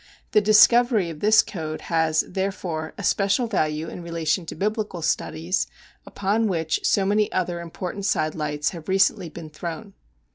[0.31, 5.67] The discovery of this code has, therefore, a special value in relation to biblical studies,
[6.07, 9.93] upon which so many other important side lights have recently been thrown.